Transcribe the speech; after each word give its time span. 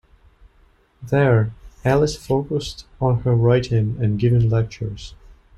There, 1.03 1.53
Alice 1.85 2.15
focused 2.15 2.87
on 2.99 3.19
her 3.19 3.35
writing 3.35 3.97
and 3.99 4.17
giving 4.17 4.49
lectures. 4.49 5.13